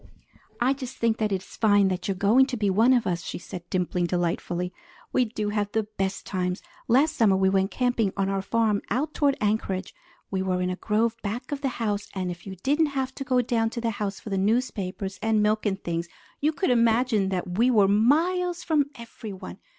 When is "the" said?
5.71-5.83, 11.61-11.69, 13.79-13.91, 14.31-14.39